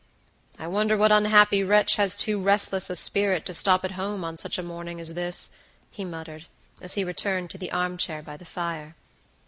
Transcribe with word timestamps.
"I 0.57 0.65
wonder 0.65 0.97
what 0.97 1.11
unhappy 1.11 1.63
wretch 1.63 1.93
has 1.97 2.15
too 2.15 2.41
restless 2.41 2.89
a 2.89 2.95
spirit 2.95 3.45
to 3.45 3.53
stop 3.53 3.85
at 3.85 3.91
home 3.91 4.23
on 4.23 4.39
such 4.39 4.57
a 4.57 4.63
morning 4.63 4.99
as 4.99 5.13
this," 5.13 5.51
he 5.91 6.03
muttered, 6.03 6.47
as 6.81 6.95
he 6.95 7.03
returned 7.03 7.51
to 7.51 7.59
the 7.59 7.71
arm 7.71 7.97
chair 7.97 8.23
by 8.23 8.35
the 8.35 8.43
fire. 8.43 8.95